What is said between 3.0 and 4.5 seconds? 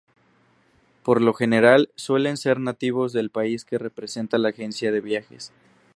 del país que representa la